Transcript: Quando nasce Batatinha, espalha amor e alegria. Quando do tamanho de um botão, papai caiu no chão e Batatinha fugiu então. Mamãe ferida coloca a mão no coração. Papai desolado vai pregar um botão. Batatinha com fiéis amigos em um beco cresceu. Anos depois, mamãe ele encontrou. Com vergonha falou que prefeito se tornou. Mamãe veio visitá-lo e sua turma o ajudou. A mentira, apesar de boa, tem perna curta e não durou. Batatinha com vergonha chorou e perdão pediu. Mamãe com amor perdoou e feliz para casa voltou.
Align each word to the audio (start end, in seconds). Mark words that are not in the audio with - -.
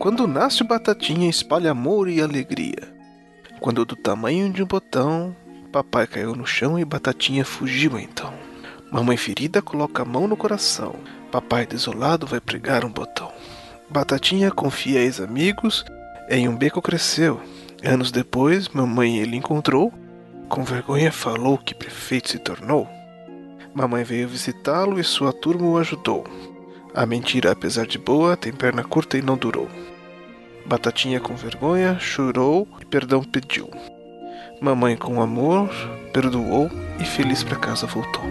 Quando 0.00 0.26
nasce 0.26 0.64
Batatinha, 0.64 1.28
espalha 1.28 1.72
amor 1.72 2.08
e 2.08 2.22
alegria. 2.22 2.88
Quando 3.60 3.84
do 3.84 3.94
tamanho 3.94 4.50
de 4.50 4.62
um 4.62 4.66
botão, 4.66 5.36
papai 5.70 6.06
caiu 6.06 6.34
no 6.34 6.46
chão 6.46 6.78
e 6.78 6.86
Batatinha 6.86 7.44
fugiu 7.44 7.98
então. 7.98 8.32
Mamãe 8.90 9.18
ferida 9.18 9.60
coloca 9.60 10.00
a 10.00 10.06
mão 10.06 10.26
no 10.26 10.38
coração. 10.38 10.94
Papai 11.30 11.66
desolado 11.66 12.26
vai 12.26 12.40
pregar 12.40 12.82
um 12.82 12.90
botão. 12.90 13.30
Batatinha 13.90 14.50
com 14.50 14.70
fiéis 14.70 15.20
amigos 15.20 15.84
em 16.30 16.48
um 16.48 16.56
beco 16.56 16.80
cresceu. 16.80 17.38
Anos 17.84 18.10
depois, 18.10 18.70
mamãe 18.70 19.18
ele 19.18 19.36
encontrou. 19.36 19.92
Com 20.48 20.64
vergonha 20.64 21.12
falou 21.12 21.58
que 21.58 21.74
prefeito 21.74 22.30
se 22.30 22.38
tornou. 22.38 22.88
Mamãe 23.74 24.02
veio 24.02 24.26
visitá-lo 24.26 24.98
e 24.98 25.04
sua 25.04 25.30
turma 25.30 25.66
o 25.66 25.76
ajudou. 25.76 26.24
A 26.94 27.06
mentira, 27.06 27.52
apesar 27.52 27.86
de 27.86 27.98
boa, 27.98 28.36
tem 28.36 28.52
perna 28.52 28.82
curta 28.82 29.16
e 29.16 29.22
não 29.22 29.36
durou. 29.36 29.68
Batatinha 30.66 31.20
com 31.20 31.34
vergonha 31.34 31.98
chorou 31.98 32.66
e 32.80 32.84
perdão 32.84 33.22
pediu. 33.22 33.70
Mamãe 34.60 34.96
com 34.96 35.22
amor 35.22 35.70
perdoou 36.12 36.70
e 36.98 37.04
feliz 37.04 37.42
para 37.42 37.56
casa 37.56 37.86
voltou. 37.86 38.24